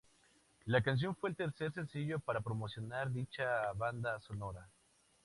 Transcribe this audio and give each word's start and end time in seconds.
La 0.65 0.81
canción 0.81 1.15
fue 1.15 1.29
el 1.29 1.35
tercer 1.35 1.71
sencillo 1.73 2.19
para 2.19 2.41
promocionar 2.41 3.11
dicha 3.11 3.71
banda 3.73 4.19
sonora. 4.21 4.67